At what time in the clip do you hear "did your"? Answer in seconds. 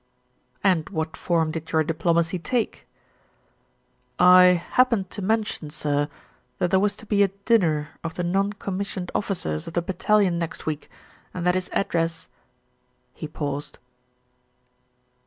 1.51-1.83